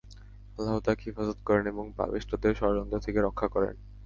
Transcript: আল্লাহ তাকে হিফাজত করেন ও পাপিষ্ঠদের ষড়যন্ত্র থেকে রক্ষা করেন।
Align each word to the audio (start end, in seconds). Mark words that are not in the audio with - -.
আল্লাহ 0.57 0.75
তাকে 0.79 1.01
হিফাজত 1.07 1.39
করেন 1.47 1.65
ও 1.71 1.93
পাপিষ্ঠদের 1.97 2.53
ষড়যন্ত্র 2.59 3.03
থেকে 3.05 3.19
রক্ষা 3.21 3.47
করেন। 3.47 3.75